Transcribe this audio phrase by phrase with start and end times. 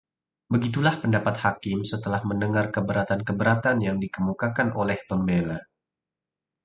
[0.53, 5.59] begitulah pendapat hakim setelah mendengar keberatan-keberatan yang dikemukakan oleh pembela